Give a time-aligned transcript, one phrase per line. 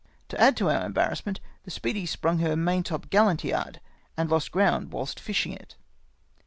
[0.29, 3.79] To add to our embarrassment, the Speedy sprung her maintopgallant yard,
[4.17, 5.75] and lost ground whilst fishing it.